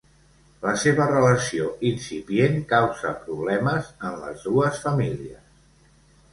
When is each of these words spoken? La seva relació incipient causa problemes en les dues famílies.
La 0.61 0.71
seva 0.83 1.05
relació 1.11 1.67
incipient 1.91 2.57
causa 2.73 3.13
problemes 3.29 3.93
en 4.11 4.19
les 4.25 4.51
dues 4.51 4.85
famílies. 4.89 5.49